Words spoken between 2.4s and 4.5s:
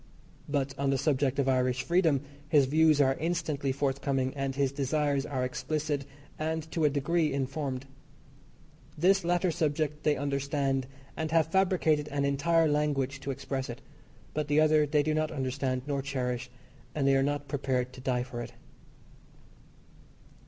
his views are instantly forthcoming,